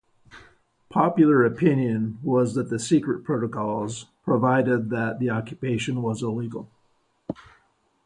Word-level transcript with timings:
Popular 0.89 1.45
opinion 1.45 2.17
was 2.23 2.55
that 2.55 2.71
the 2.71 2.79
secret 2.79 3.23
protocols 3.23 4.07
proved 4.25 4.89
that 4.89 5.17
the 5.19 5.29
occupation 5.29 6.01
was 6.01 6.23
illegal. 6.23 6.71